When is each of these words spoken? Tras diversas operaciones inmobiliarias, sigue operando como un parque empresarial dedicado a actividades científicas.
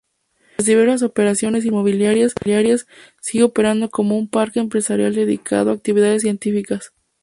Tras 0.55 0.65
diversas 0.65 1.03
operaciones 1.03 1.63
inmobiliarias, 1.63 2.33
sigue 3.21 3.43
operando 3.43 3.91
como 3.91 4.17
un 4.17 4.27
parque 4.27 4.59
empresarial 4.59 5.13
dedicado 5.13 5.69
a 5.69 5.75
actividades 5.75 6.23
científicas. 6.23 6.91